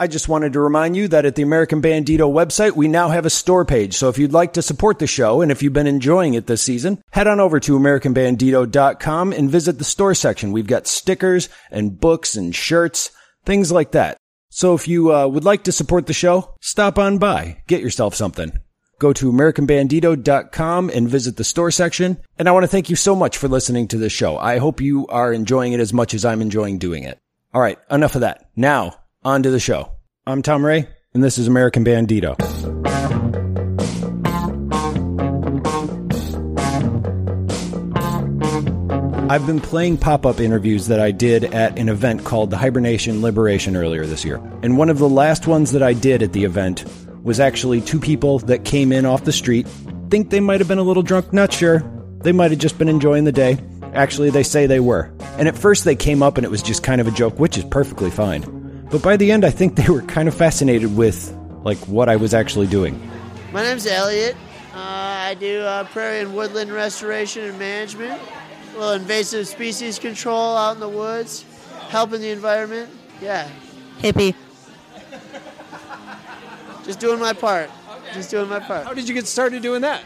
[0.00, 3.26] I just wanted to remind you that at the American Bandito website, we now have
[3.26, 3.94] a store page.
[3.94, 6.62] So if you'd like to support the show and if you've been enjoying it this
[6.62, 10.52] season, head on over to AmericanBandito.com and visit the store section.
[10.52, 13.10] We've got stickers and books and shirts,
[13.44, 14.18] things like that.
[14.50, 18.14] So if you uh, would like to support the show, stop on by, get yourself
[18.14, 18.52] something.
[19.00, 22.18] Go to AmericanBandito.com and visit the store section.
[22.38, 24.38] And I want to thank you so much for listening to this show.
[24.38, 27.18] I hope you are enjoying it as much as I'm enjoying doing it.
[27.52, 28.48] All right, enough of that.
[28.54, 28.94] Now,
[29.24, 29.92] on to the show.
[30.26, 32.36] I'm Tom Ray, and this is American Bandito.
[39.30, 43.20] I've been playing pop up interviews that I did at an event called the Hibernation
[43.20, 44.36] Liberation earlier this year.
[44.62, 46.84] And one of the last ones that I did at the event
[47.22, 49.66] was actually two people that came in off the street.
[50.08, 51.80] Think they might have been a little drunk, not sure.
[52.22, 53.58] They might have just been enjoying the day.
[53.92, 55.12] Actually, they say they were.
[55.36, 57.58] And at first they came up and it was just kind of a joke, which
[57.58, 58.57] is perfectly fine.
[58.90, 62.16] But by the end, I think they were kind of fascinated with like what I
[62.16, 62.98] was actually doing.
[63.52, 64.34] My name's Elliot.
[64.72, 68.20] Uh, I do uh, prairie and woodland restoration and management,
[68.74, 71.44] a little invasive species control out in the woods,
[71.88, 72.90] helping the environment.
[73.20, 73.50] Yeah,
[73.98, 74.34] Hippie.
[76.84, 77.70] just doing my part.
[78.14, 78.86] Just doing my part.
[78.86, 80.02] How did you get started doing that?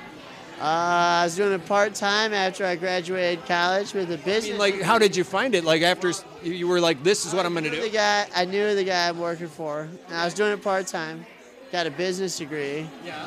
[0.62, 4.50] Uh, I was doing it part time after I graduated college with a business.
[4.50, 5.64] mean, like, how did you find it?
[5.64, 6.12] Like, after
[6.44, 7.92] you you were like, this is what I'm going to do." the do?
[7.92, 11.26] guy, I knew the guy I'm working for, and I was doing it part time.
[11.72, 12.88] Got a business degree.
[13.04, 13.26] Yeah.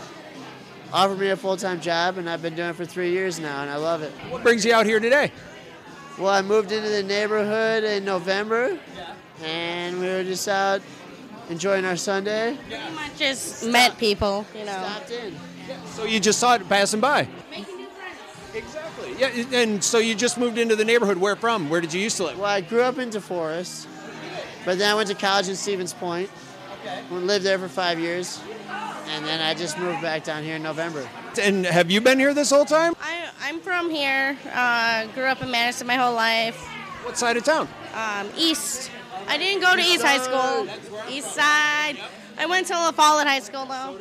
[0.93, 3.63] Offered me a full time job, and I've been doing it for three years now,
[3.63, 4.13] and I love it.
[4.29, 5.33] What brings you out here today?
[6.17, 8.79] Well, I moved into the neighborhood in November,
[9.43, 10.81] and we were just out
[11.49, 12.57] enjoying our Sunday.
[12.69, 14.71] Pretty much just met people, you know.
[14.71, 15.35] Stopped in.
[15.87, 17.27] So you just saw it passing by.
[17.49, 18.19] Making new friends.
[18.53, 19.15] Exactly.
[19.17, 21.17] Yeah, and so you just moved into the neighborhood.
[21.17, 21.69] Where from?
[21.69, 22.37] Where did you used to live?
[22.37, 23.87] Well, I grew up in DeForest,
[24.65, 26.29] but then I went to college in Stevens Point.
[26.81, 27.01] Okay.
[27.09, 28.39] Lived there for five years,
[29.07, 31.07] and then I just moved back down here in November.
[31.41, 32.93] And have you been here this whole time?
[33.01, 34.37] I, I'm from here.
[34.53, 36.57] Uh, grew up in Madison my whole life.
[37.03, 37.67] What side of town?
[37.93, 38.91] Um, East.
[39.27, 40.67] I didn't go to East High School.
[41.09, 41.97] East Side.
[42.37, 43.97] I went to La Follette High School though.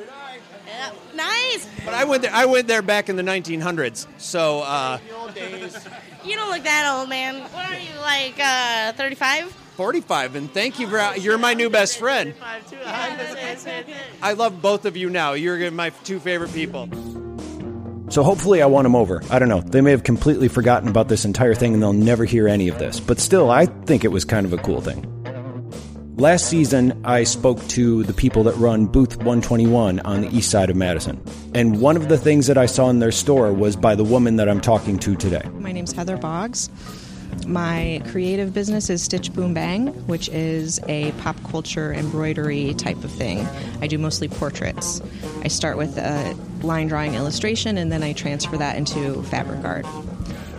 [0.67, 1.69] Yeah, nice.
[1.85, 2.33] But I went there.
[2.33, 4.07] I went there back in the 1900s.
[4.19, 4.99] So uh,
[6.25, 7.43] You don't look that old, man.
[7.53, 8.41] What are you like?
[8.41, 9.53] Uh, 35?
[9.77, 10.37] 45.
[10.37, 12.35] And thank you for you're my new best friend.
[14.23, 15.33] I love both of you now.
[15.33, 16.89] You're my two favorite people.
[18.11, 19.23] So hopefully I won them over.
[19.31, 19.61] I don't know.
[19.61, 22.79] They may have completely forgotten about this entire thing and they'll never hear any of
[22.79, 23.01] this.
[23.01, 25.11] But still, I think it was kind of a cool thing.
[26.17, 30.71] Last season, I spoke to the people that run Booth 121 on the east side
[30.71, 31.21] of Madison.
[31.55, 34.37] And one of the things that I saw in their store was by the woman
[34.37, 35.43] that I'm talking to today.
[35.55, 36.71] My name's Heather Boggs.
[37.49, 43.11] My creative business is Stitch Boom Bang, which is a pop culture embroidery type of
[43.11, 43.45] thing.
[43.81, 45.03] I do mostly portraits.
[45.43, 49.85] I start with a line drawing illustration and then I transfer that into fabric art.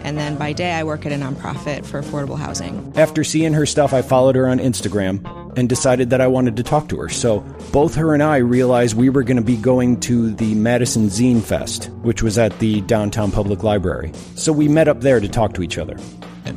[0.03, 2.93] And then by day, I work at a nonprofit for affordable housing.
[2.95, 6.63] After seeing her stuff, I followed her on Instagram and decided that I wanted to
[6.63, 7.09] talk to her.
[7.09, 7.39] So
[7.71, 11.41] both her and I realized we were going to be going to the Madison Zine
[11.41, 14.11] Fest, which was at the downtown public library.
[14.35, 15.97] So we met up there to talk to each other.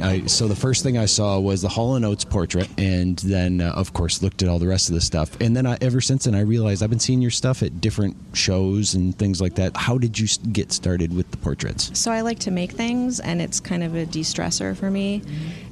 [0.02, 3.60] I, so the first thing I saw was the Hall and Oates portrait, and then
[3.60, 5.40] uh, of course looked at all the rest of the stuff.
[5.40, 8.16] And then I, ever since then, I realized I've been seeing your stuff at different
[8.32, 9.76] shows and things like that.
[9.76, 11.90] How did you get started with the portraits?
[11.98, 15.22] So I like to make things, and it's kind of a de stressor for me.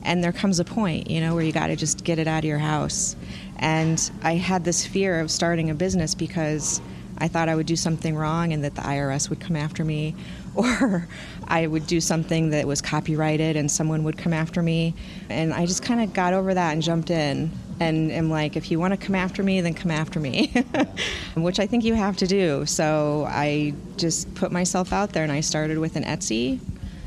[0.03, 2.41] And there comes a point, you know, where you got to just get it out
[2.41, 3.16] of your house.
[3.56, 6.81] And I had this fear of starting a business because
[7.19, 10.15] I thought I would do something wrong and that the IRS would come after me,
[10.54, 11.09] or
[11.47, 14.94] I would do something that was copyrighted and someone would come after me.
[15.28, 17.50] And I just kind of got over that and jumped in.
[17.78, 20.53] And am like, if you want to come after me, then come after me,
[21.37, 22.65] which I think you have to do.
[22.65, 26.59] So I just put myself out there and I started with an Etsy.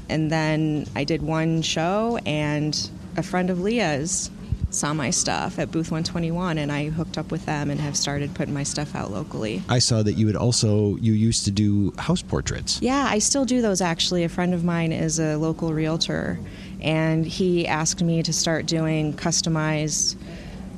[0.10, 4.32] And then I did one show, and a friend of Leah's
[4.70, 8.34] saw my stuff at Booth 121, and I hooked up with them and have started
[8.34, 9.64] putting my stuff out locally.
[9.68, 12.80] I saw that you had also you used to do house portraits.
[12.82, 14.24] Yeah, I still do those actually.
[14.24, 16.40] A friend of mine is a local realtor,
[16.82, 20.16] and he asked me to start doing customized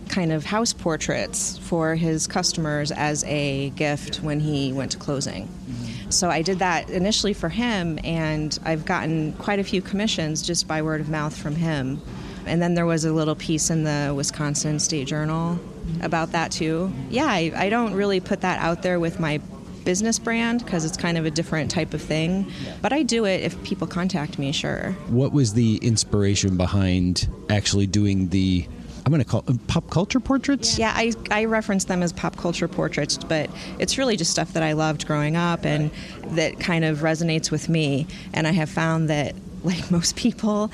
[0.10, 5.48] kind of house portraits for his customers as a gift when he went to closing.
[5.48, 6.12] Mm-hmm.
[6.12, 10.68] So I did that initially for him, and I've gotten quite a few commissions just
[10.68, 12.02] by word of mouth from him.
[12.46, 15.60] And then there was a little piece in the Wisconsin State Journal
[16.02, 16.92] about that too.
[17.10, 19.40] Yeah, I, I don't really put that out there with my
[19.84, 22.52] business brand because it's kind of a different type of thing.
[22.82, 24.92] But I do it if people contact me, sure.
[25.08, 28.68] What was the inspiration behind actually doing the
[29.06, 30.78] I'm going to call uh, pop culture portraits.
[30.78, 33.50] Yeah, I, I reference them as pop culture portraits, but
[33.80, 35.90] it's really just stuff that I loved growing up and
[36.36, 38.06] that kind of resonates with me.
[38.32, 40.72] And I have found that, like most people,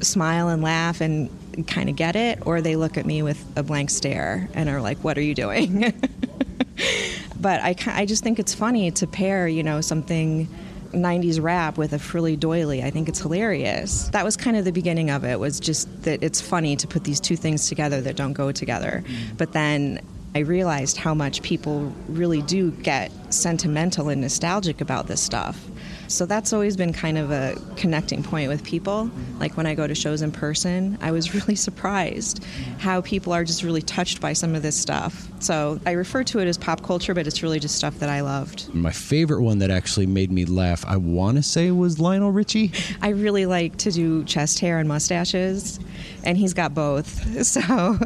[0.00, 1.30] smile and laugh and
[1.66, 4.80] kind of get it, or they look at me with a blank stare and are
[4.80, 5.80] like, What are you doing?
[7.40, 10.48] but I, I just think it's funny to pair, you know, something
[10.92, 12.82] 90s rap with a frilly doily.
[12.82, 14.08] I think it's hilarious.
[14.08, 17.04] That was kind of the beginning of it, was just that it's funny to put
[17.04, 19.04] these two things together that don't go together.
[19.06, 19.38] Mm.
[19.38, 20.00] But then
[20.34, 25.60] I realized how much people really do get sentimental and nostalgic about this stuff.
[26.10, 29.10] So that's always been kind of a connecting point with people.
[29.38, 32.44] Like when I go to shows in person, I was really surprised
[32.78, 35.28] how people are just really touched by some of this stuff.
[35.38, 38.22] So I refer to it as pop culture, but it's really just stuff that I
[38.22, 38.74] loved.
[38.74, 42.72] My favorite one that actually made me laugh, I want to say, was Lionel Richie.
[43.02, 45.78] I really like to do chest hair and mustaches,
[46.24, 47.20] and he's got both.
[47.50, 47.98] So.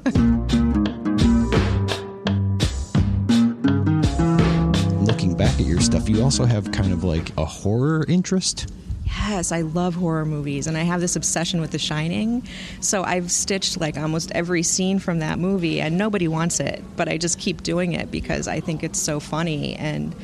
[5.55, 8.73] Back at your stuff, you also have kind of like a horror interest.
[9.05, 12.43] Yes, I love horror movies and I have this obsession with The Shining.
[12.81, 17.09] So I've stitched like almost every scene from that movie and nobody wants it, but
[17.09, 20.15] I just keep doing it because I think it's so funny and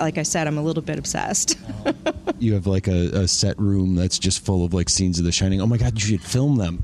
[0.00, 1.56] like I said, I'm a little bit obsessed.
[2.40, 5.32] you have like a, a set room that's just full of like scenes of The
[5.32, 5.60] Shining.
[5.60, 6.82] Oh my God, you should film them.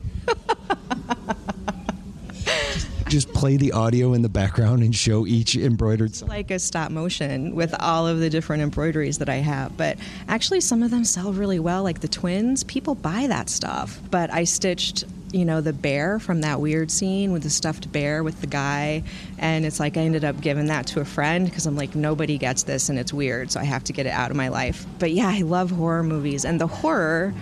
[3.09, 6.29] Just play the audio in the background and show each embroidered song.
[6.29, 9.77] like a stop motion with all of the different embroideries that I have.
[9.77, 12.65] But actually, some of them sell really well, like the twins.
[12.65, 14.01] People buy that stuff.
[14.11, 18.23] But I stitched you know, the bear from that weird scene with the stuffed bear
[18.23, 19.03] with the guy.
[19.39, 22.39] And it's like I ended up giving that to a friend because I'm like, nobody
[22.39, 24.87] gets this and it's weird, so I have to get it out of my life.
[24.99, 26.45] But yeah, I love horror movies.
[26.45, 27.35] And the horror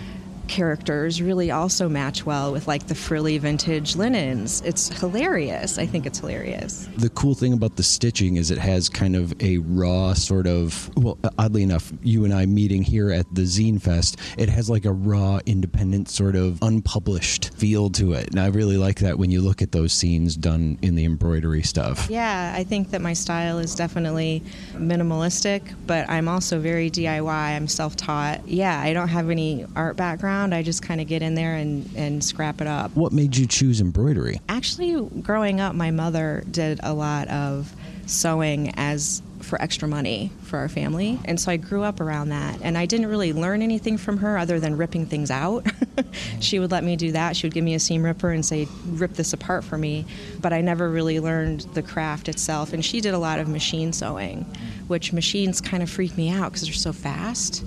[0.47, 4.61] characters really also match well with like the frilly vintage linens.
[4.65, 5.77] It's hilarious.
[5.77, 6.87] I think it's hilarious.
[6.97, 10.89] The cool thing about the stitching is it has kind of a raw sort of
[10.95, 14.69] well, uh, oddly enough, you and I meeting here at the Zine Fest, it has
[14.69, 18.29] like a raw, independent sort of unpublished feel to it.
[18.31, 21.63] And I really like that when you look at those scenes done in the embroidery
[21.63, 22.07] stuff.
[22.09, 27.27] Yeah, I think that my style is definitely minimalistic, but I'm also very DIY.
[27.27, 28.47] I'm self-taught.
[28.47, 30.53] Yeah, I don't have any art background around.
[30.53, 32.95] I just kind of get in there and, and scrap it up.
[32.95, 34.39] What made you choose embroidery?
[34.49, 37.73] Actually, growing up, my mother did a lot of
[38.05, 41.19] sewing as for extra money for our family.
[41.25, 42.59] And so I grew up around that.
[42.63, 45.65] And I didn't really learn anything from her other than ripping things out.
[46.39, 47.35] she would let me do that.
[47.35, 50.05] She would give me a seam ripper and say, rip this apart for me.
[50.41, 52.73] But I never really learned the craft itself.
[52.73, 54.43] And she did a lot of machine sewing,
[54.87, 57.63] which machines kind of freak me out because they're so fast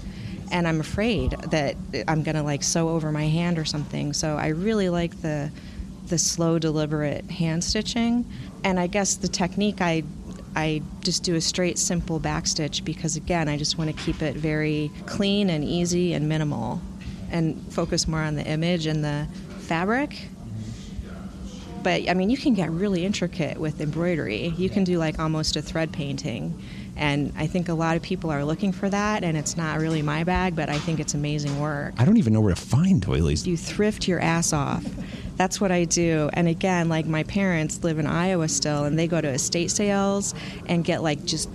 [0.51, 1.77] and I'm afraid that
[2.09, 4.13] I'm gonna like sew over my hand or something.
[4.13, 5.51] So I really like the
[6.07, 8.27] the slow, deliberate hand stitching,
[8.65, 10.03] and I guess the technique I
[10.57, 14.21] I just do a straight, simple back stitch because again, I just want to keep
[14.21, 16.81] it very clean and easy and minimal,
[17.31, 19.29] and focus more on the image and the
[19.61, 20.29] fabric.
[21.83, 24.49] But I mean, you can get really intricate with embroidery.
[24.59, 26.61] You can do like almost a thread painting
[27.01, 30.03] and I think a lot of people are looking for that, and it's not really
[30.03, 31.95] my bag, but I think it's amazing work.
[31.99, 33.47] I don't even know where to find doilies.
[33.47, 34.85] You thrift your ass off.
[35.37, 36.29] That's what I do.
[36.35, 40.35] And again, like my parents live in Iowa still, and they go to estate sales
[40.67, 41.49] and get like just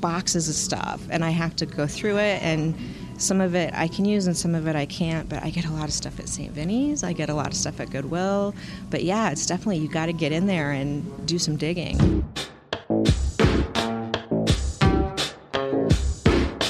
[0.00, 2.74] boxes of stuff, and I have to go through it and
[3.16, 5.66] some of it I can use and some of it I can't, but I get
[5.66, 6.52] a lot of stuff at St.
[6.52, 7.04] Vinny's.
[7.04, 8.54] I get a lot of stuff at Goodwill.
[8.90, 12.24] But yeah, it's definitely, you got to get in there and do some digging.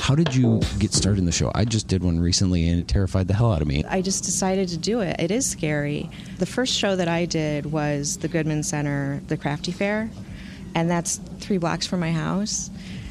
[0.04, 1.50] How did you get started in the show?
[1.54, 3.84] I just did one recently and it terrified the hell out of me.
[3.88, 5.18] I just decided to do it.
[5.18, 6.10] It is scary.
[6.36, 10.10] The first show that I did was the Goodman Center, the Crafty Fair,
[10.74, 12.68] and that's three blocks from my house.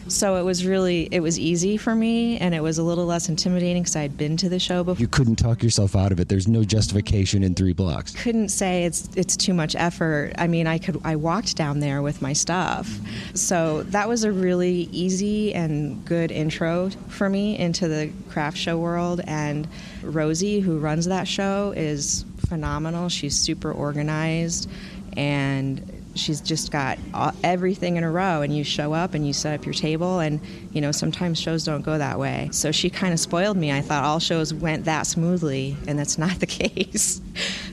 [0.08, 3.30] So it was really it was easy for me, and it was a little less
[3.30, 5.00] intimidating because I had been to the show before.
[5.02, 6.30] You couldn't talk yourself out of it.
[6.30, 8.14] There's no justification in three blocks.
[8.16, 10.34] Couldn't say it's it's too much effort.
[10.38, 12.90] I mean, I could I walked down there with my stuff,
[13.34, 18.78] so that was a really easy and good intro for me into the craft show
[18.78, 19.22] world.
[19.26, 19.68] And
[20.02, 23.10] Rosie, who runs that show, is phenomenal.
[23.10, 24.70] She's super organized
[25.16, 26.98] and she's just got
[27.44, 30.40] everything in a row and you show up and you set up your table and
[30.72, 32.50] you know sometimes shows don't go that way.
[32.52, 33.72] So she kind of spoiled me.
[33.72, 37.22] I thought all shows went that smoothly and that's not the case.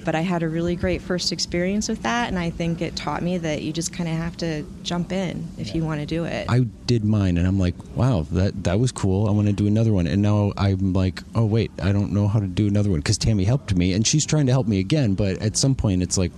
[0.05, 3.23] But i had a really great first experience with that and i think it taught
[3.23, 6.25] me that you just kind of have to jump in if you want to do
[6.25, 6.47] it.
[6.49, 9.29] I did mine and i'm like wow that that was cool.
[9.29, 10.07] I want to do another one.
[10.07, 13.01] And now i'm like oh wait i don't know how to do another one.
[13.01, 16.03] Because tammy helped me and she's trying to help me again but at some point
[16.03, 16.33] it's like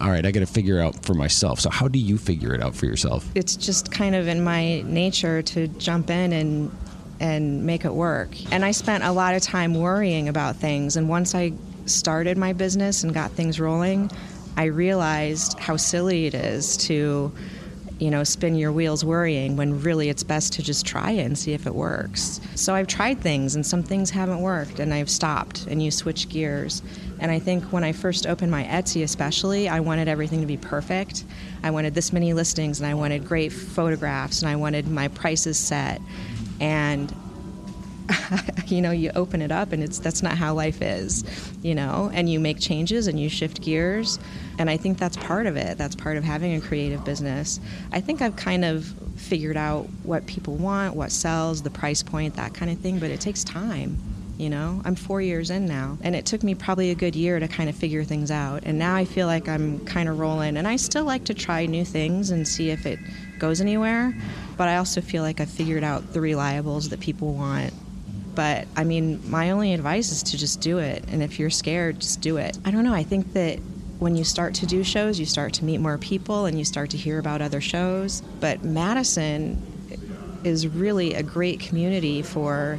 [0.00, 1.60] all right, I got to figure out for myself.
[1.60, 3.26] So how do you figure it out for yourself?
[3.34, 6.70] It's just kind of in my nature to jump in and
[7.18, 8.30] and make it work.
[8.52, 10.96] And I spent a lot of time worrying about things.
[10.96, 11.52] And once I
[11.86, 14.10] started my business and got things rolling,
[14.56, 17.32] I realized how silly it is to
[17.98, 21.38] you know, spin your wheels worrying when really it's best to just try it and
[21.38, 22.40] see if it works.
[22.54, 26.28] So I've tried things and some things haven't worked and I've stopped and you switch
[26.28, 26.82] gears.
[27.20, 30.58] And I think when I first opened my Etsy, especially, I wanted everything to be
[30.58, 31.24] perfect.
[31.62, 35.56] I wanted this many listings and I wanted great photographs and I wanted my prices
[35.56, 36.00] set.
[36.60, 37.14] And
[38.66, 41.24] you know you open it up and it's that's not how life is
[41.66, 42.10] you know?
[42.14, 44.18] And you make changes and you shift gears.
[44.58, 45.76] And i think that's part of it.
[45.76, 47.60] That's part of having a creative business.
[47.92, 48.84] I think i've kind of
[49.16, 53.10] figured out what people want what sells the price point that kind of thing but
[53.10, 53.98] it takes time
[54.36, 54.82] you know?
[54.84, 57.70] I'm four years in now and it took me probably a good year to kind
[57.70, 58.64] of figure things out.
[58.64, 61.66] And now i feel like i'm kind of rolling and i still like to try
[61.66, 62.98] new things and see if it
[63.38, 64.14] goes anywhere
[64.56, 67.72] but i also feel like i've figured out the reliables that people want
[68.36, 71.04] but I mean, my only advice is to just do it.
[71.08, 72.56] And if you're scared, just do it.
[72.64, 72.94] I don't know.
[72.94, 73.58] I think that
[73.98, 76.90] when you start to do shows, you start to meet more people and you start
[76.90, 78.20] to hear about other shows.
[78.40, 79.60] But Madison
[80.44, 82.78] is really a great community for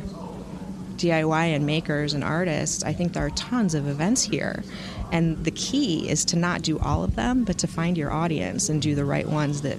[0.98, 2.84] DIY and makers and artists.
[2.84, 4.64] I think there are tons of events here.
[5.12, 8.70] And the key is to not do all of them, but to find your audience
[8.70, 9.78] and do the right ones that,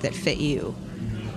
[0.00, 0.74] that fit you.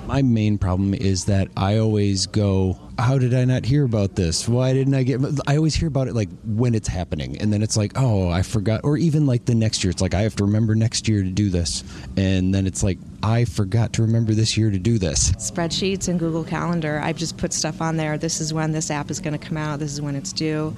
[0.06, 4.48] My main problem is that I always go, how did I not hear about this?
[4.48, 5.20] Why didn't I get?
[5.48, 8.44] I always hear about it like when it's happening, and then it's like, oh, I
[8.44, 8.82] forgot.
[8.84, 11.30] Or even like the next year, it's like I have to remember next year to
[11.30, 11.84] do this,
[12.16, 15.32] and then it's like I forgot to remember this year to do this.
[15.34, 17.02] Spreadsheets and Google Calendar.
[17.04, 18.18] I've just put stuff on there.
[18.18, 19.80] This is when this app is going to come out.
[19.80, 20.76] This is when it's due.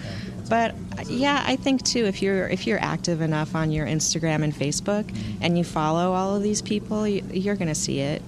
[0.50, 0.74] But
[1.07, 5.05] yeah, I think too if you're if you're active enough on your Instagram and Facebook,
[5.41, 8.22] and you follow all of these people, you're going to see it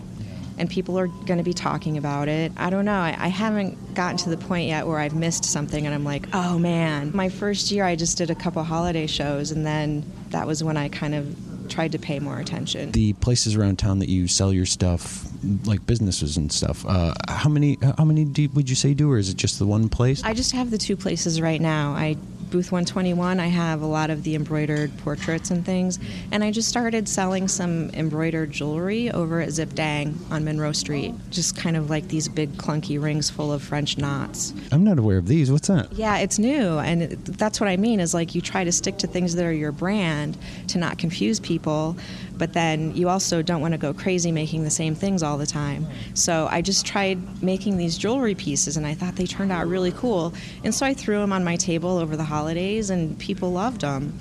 [0.60, 2.52] and people are going to be talking about it.
[2.58, 3.00] I don't know.
[3.00, 6.28] I, I, haven't gotten to the point yet where I've missed something and I'm like,
[6.34, 7.12] oh man.
[7.14, 10.76] My first year, I just did a couple holiday shows, and then that was when
[10.78, 11.36] I kind of
[11.70, 12.92] tried to pay more attention.
[12.92, 15.26] The places around town that you sell your stuff,
[15.66, 19.18] like businesses and stuff, uh, how many how many do, would you say do, or
[19.18, 20.24] is it just the one place?
[20.24, 21.94] I just have the two places right now.
[21.94, 22.18] I
[22.50, 26.00] booth 121, I have a lot of the embroidered portraits and things.
[26.32, 31.14] And I just started selling some embroidered jewelry over at Zip Dang on Monroe Street.
[31.30, 34.54] Just kind of like these big clunky rings full of French knots.
[34.72, 35.52] I'm not aware of these.
[35.52, 35.92] What's that?
[35.94, 36.80] Yeah, it's new.
[36.80, 39.54] And that's what I mean is like you try to stick to things that are
[39.54, 40.38] your brand
[40.68, 41.98] to not confuse people
[42.40, 45.46] but then you also don't want to go crazy making the same things all the
[45.46, 45.86] time.
[46.16, 49.92] So I just tried making these jewelry pieces and I thought they turned out really
[49.92, 50.34] cool.
[50.64, 54.18] And so I threw them on my table over the holidays and people loved them.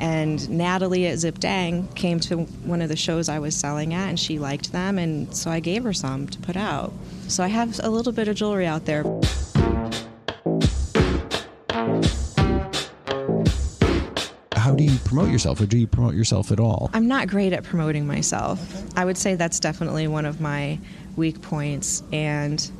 [0.00, 4.08] And Natalie at Zip Dang came to one of the shows I was selling at
[4.08, 6.92] and she liked them and so I gave her some to put out.
[7.28, 9.04] So I have a little bit of jewelry out there.
[15.10, 16.88] Promote yourself or do you promote yourself at all?
[16.94, 18.60] I'm not great at promoting myself.
[18.96, 20.78] I would say that's definitely one of my
[21.16, 22.70] weak points and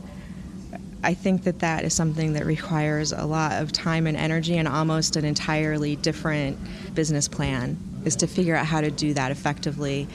[1.02, 4.68] I think that that is something that requires a lot of time and energy and
[4.68, 6.56] almost an entirely different
[6.94, 10.06] business plan is to figure out how to do that effectively.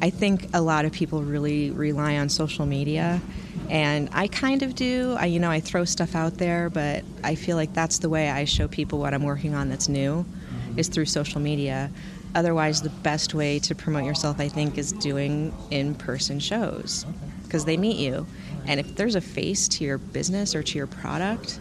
[0.00, 3.20] I think a lot of people really rely on social media
[3.68, 5.16] and I kind of do.
[5.18, 8.30] I you know, I throw stuff out there, but I feel like that's the way
[8.30, 10.24] I show people what I'm working on that's new
[10.78, 11.90] is through social media.
[12.34, 17.04] Otherwise, the best way to promote yourself, I think, is doing in person shows
[17.42, 18.26] because they meet you.
[18.66, 21.58] And if there's a face to your business or to your product,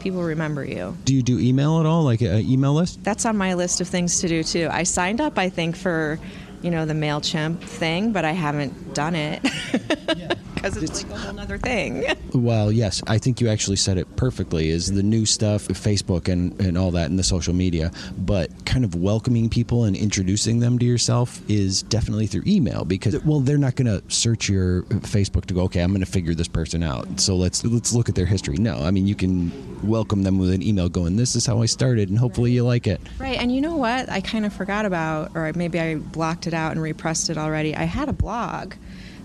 [0.00, 0.96] people remember you.
[1.04, 3.02] Do you do email at all, like an email list?
[3.04, 4.68] That's on my list of things to do too.
[4.70, 6.18] I signed up, I think, for
[6.62, 9.40] you know the Mailchimp thing, but I haven't done it.
[10.60, 12.04] because it's, it's, like a whole other thing.
[12.34, 14.70] well, yes, I think you actually said it perfectly.
[14.70, 18.84] Is the new stuff, Facebook and and all that, and the social media, but kind
[18.84, 23.58] of welcoming people and introducing them to yourself is definitely through email because well, they're
[23.58, 26.82] not going to search your Facebook to go, okay, I'm going to figure this person
[26.82, 27.20] out.
[27.20, 28.56] So let's let's look at their history.
[28.56, 31.66] No, I mean you can welcome them with an email going, this is how I
[31.66, 33.00] started, and hopefully you like it.
[33.18, 34.10] Right, and you know what?
[34.10, 37.76] I kind of forgot about, or maybe I blocked it out and repressed it already.
[37.76, 38.74] I had a blog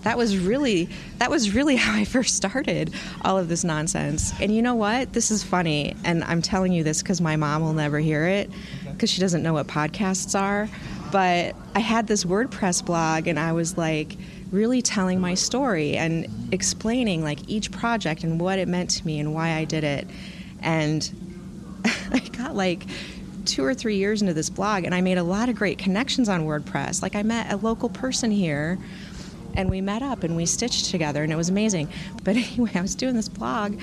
[0.04, 4.32] that was really that was really how I first started all of this nonsense.
[4.40, 5.12] And you know what?
[5.12, 8.50] This is funny, and I'm telling you this because my mom will never hear it
[8.92, 10.68] because she doesn't know what podcasts are.
[11.10, 14.16] But I had this WordPress blog, and I was like
[14.52, 19.18] really telling my story and explaining like each project and what it meant to me
[19.18, 20.06] and why I did it.
[20.60, 21.10] And
[22.12, 22.84] I got like
[23.44, 26.28] two or three years into this blog, and I made a lot of great connections
[26.28, 27.02] on WordPress.
[27.02, 28.78] Like I met a local person here
[29.54, 31.88] and we met up and we stitched together and it was amazing.
[32.22, 33.78] But anyway, I was doing this blog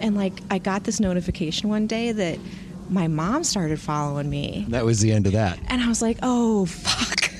[0.00, 2.38] and like I got this notification one day that
[2.90, 4.66] my mom started following me.
[4.68, 5.58] That was the end of that.
[5.68, 7.30] And I was like, "Oh, fuck."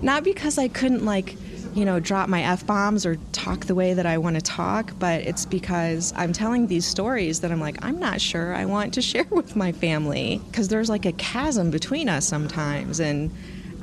[0.02, 1.36] Not because I couldn't like
[1.74, 4.92] you know, drop my F bombs or talk the way that I want to talk,
[4.98, 8.94] but it's because I'm telling these stories that I'm like, I'm not sure I want
[8.94, 13.00] to share with my family because there's like a chasm between us sometimes.
[13.00, 13.30] And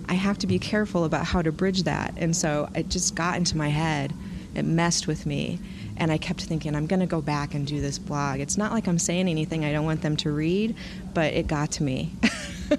[0.10, 2.14] I have to be careful about how to bridge that.
[2.18, 4.14] And so it just got into my head,
[4.56, 5.60] it messed with me.
[5.98, 8.40] And I kept thinking, I'm going to go back and do this blog.
[8.40, 10.76] It's not like I'm saying anything I don't want them to read,
[11.14, 12.14] but it got to me.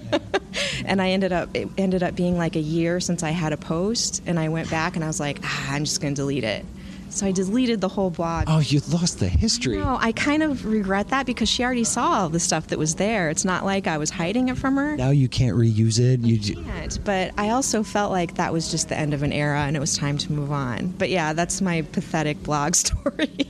[0.85, 3.57] and I ended up it ended up being like a year since I had a
[3.57, 6.45] post, and I went back and I was like, ah, I'm just going to delete
[6.45, 6.65] it.
[7.11, 8.45] So I deleted the whole blog.
[8.49, 9.79] Oh, you lost the history.
[9.79, 12.97] No, I kind of regret that because she already saw all the stuff that was
[12.97, 13.31] there.
[13.31, 14.97] It's not like I was hiding it from her.
[14.97, 16.21] Now you can't reuse it.
[16.21, 16.99] You can't.
[17.05, 19.81] But I also felt like that was just the end of an era and it
[19.81, 20.89] was time to move on.
[20.99, 23.47] But yeah, that's my pathetic blog story.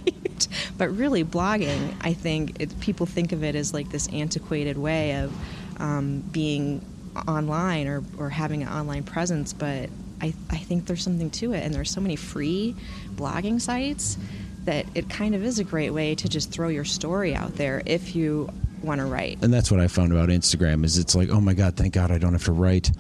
[0.77, 5.17] but really, blogging, I think it, people think of it as like this antiquated way
[5.21, 5.33] of
[5.81, 6.85] um, being
[7.27, 11.65] online or, or having an online presence, but I, I think there's something to it.
[11.65, 12.75] And there's so many free
[13.15, 14.19] blogging sites
[14.65, 17.83] that it kind of is a great way to just throw your story out there
[17.87, 18.51] if you
[18.83, 19.39] want to write.
[19.43, 22.11] And that's what I found about Instagram is it's like, oh my God, thank God
[22.11, 22.91] I don't have to write.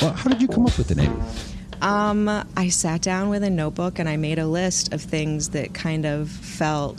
[0.00, 1.22] Well, how did you come up with the name?
[1.82, 5.74] Um, I sat down with a notebook and I made a list of things that
[5.74, 6.98] kind of felt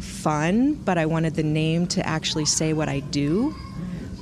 [0.00, 3.54] fun, but I wanted the name to actually say what I do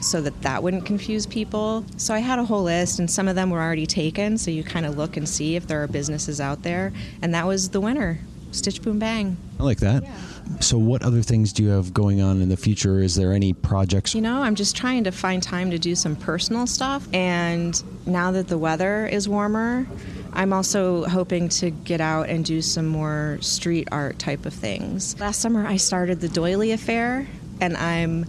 [0.04, 1.84] so that that wouldn't confuse people.
[1.96, 4.62] So I had a whole list, and some of them were already taken, so you
[4.62, 6.92] kind of look and see if there are businesses out there.
[7.22, 8.20] And that was the winner
[8.54, 9.36] Stitch Boom Bang.
[9.58, 10.04] I like that.
[10.04, 10.12] Yeah.
[10.60, 13.00] So, what other things do you have going on in the future?
[13.00, 14.14] Is there any projects?
[14.14, 17.06] You know, I'm just trying to find time to do some personal stuff.
[17.12, 19.86] And now that the weather is warmer,
[20.32, 25.18] I'm also hoping to get out and do some more street art type of things.
[25.18, 27.26] Last summer, I started the Doily Affair,
[27.60, 28.26] and I'm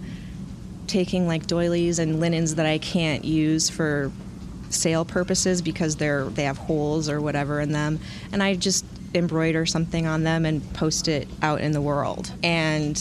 [0.88, 4.10] taking like doilies and linens that I can't use for
[4.70, 8.00] sale purposes because they're they have holes or whatever in them,
[8.32, 12.32] and I just embroider something on them and post it out in the world.
[12.42, 12.96] And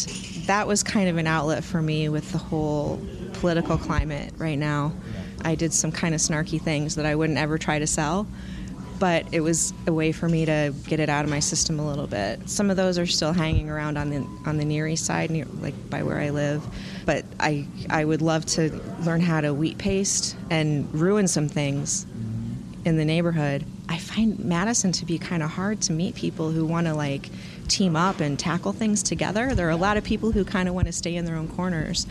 [0.46, 3.02] that was kind of an outlet for me with the whole
[3.34, 4.94] political climate right now.
[5.44, 8.28] I did some kind of snarky things that I wouldn't ever try to sell
[9.00, 11.88] but it was a way for me to get it out of my system a
[11.88, 12.50] little bit.
[12.50, 15.46] Some of those are still hanging around on the on the Near East side, near,
[15.60, 16.64] like by where I live.
[17.06, 22.06] But I I would love to learn how to wheat paste and ruin some things
[22.86, 23.66] in the neighborhood.
[23.90, 27.30] I find Madison to be kind of hard to meet people who want to like
[27.68, 29.56] team up and tackle things together.
[29.56, 31.48] There are a lot of people who kind of want to stay in their own
[31.48, 32.08] corners.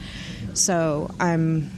[0.52, 1.70] So I'm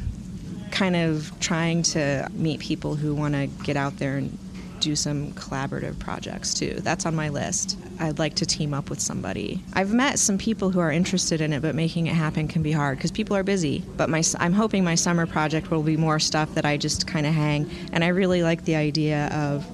[0.70, 4.38] kind of trying to meet people who want to get out there and
[4.86, 6.74] do some collaborative projects too.
[6.78, 7.76] That's on my list.
[7.98, 9.60] I'd like to team up with somebody.
[9.72, 12.70] I've met some people who are interested in it, but making it happen can be
[12.70, 13.82] hard because people are busy.
[13.96, 17.26] But my, I'm hoping my summer project will be more stuff that I just kind
[17.26, 17.68] of hang.
[17.92, 19.66] And I really like the idea of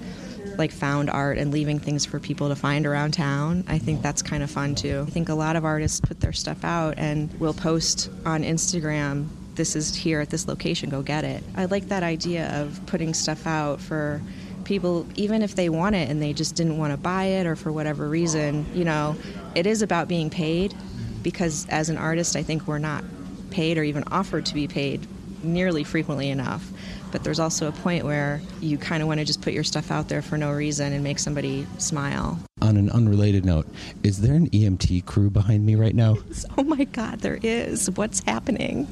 [0.57, 3.65] like found art and leaving things for people to find around town.
[3.69, 5.05] I think that's kind of fun too.
[5.07, 9.29] I think a lot of artists put their stuff out and will post on Instagram
[9.55, 11.43] this is here at this location, go get it.
[11.57, 14.23] I like that idea of putting stuff out for
[14.65, 17.57] people, even if they want it and they just didn't want to buy it or
[17.57, 19.17] for whatever reason, you know,
[19.55, 20.75] it is about being paid
[21.23, 23.05] because as an artist, I think we're not
[23.51, 25.07] paid or even offered to be paid
[25.45, 26.69] nearly frequently enough.
[27.11, 29.91] But there's also a point where you kind of want to just put your stuff
[29.91, 32.39] out there for no reason and make somebody smile.
[32.63, 33.67] On an unrelated note,
[34.03, 36.17] is there an EMT crew behind me right now?
[36.59, 37.91] oh my God, there is.
[37.91, 38.89] What's happening?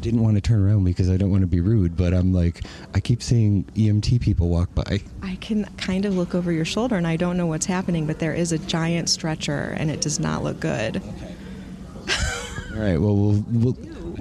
[0.00, 2.64] Didn't want to turn around because I don't want to be rude, but I'm like,
[2.94, 5.00] I keep seeing EMT people walk by.
[5.22, 8.18] I can kind of look over your shoulder and I don't know what's happening, but
[8.18, 10.96] there is a giant stretcher and it does not look good.
[10.96, 11.34] Okay.
[12.74, 12.98] All right.
[12.98, 13.72] Well, we'll, we'll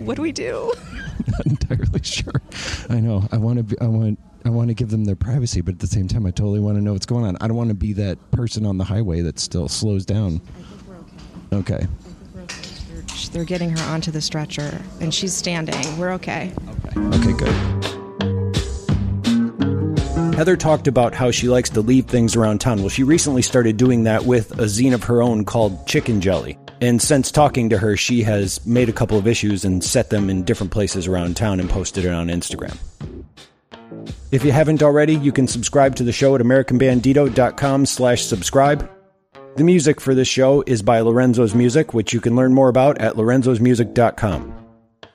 [0.06, 0.74] what do we do?
[1.28, 2.42] not entirely sure.
[2.90, 3.28] I know.
[3.32, 3.64] I want to.
[3.64, 4.20] Be, I want.
[4.46, 6.78] I want to give them their privacy, but at the same time, I totally want
[6.78, 7.36] to know what's going on.
[7.42, 10.42] I don't want to be that person on the highway that still slows down.
[10.58, 11.76] I think we're okay.
[11.76, 11.88] Okay
[13.32, 15.98] they're getting her onto the stretcher, and she's standing.
[15.98, 16.54] We're okay.
[16.88, 17.00] Okay.
[17.18, 17.80] Okay, good.
[20.36, 22.80] Heather talked about how she likes to leave things around town.
[22.80, 26.58] Well, she recently started doing that with a zine of her own called Chicken Jelly.
[26.80, 30.30] And since talking to her, she has made a couple of issues and set them
[30.30, 32.78] in different places around town and posted it on Instagram.
[34.32, 38.90] If you haven't already, you can subscribe to the show at americanbandito.com slash subscribe.
[39.56, 43.00] The music for this show is by Lorenzo's Music, which you can learn more about
[43.00, 44.54] at lorenzosmusic.com.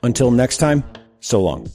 [0.03, 0.83] Until next time,
[1.19, 1.67] so long.